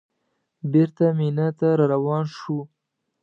بېرته 0.71 1.05
مینا 1.17 1.47
ته 1.57 1.67
راروان 1.79 2.23
شوو. 2.37 2.61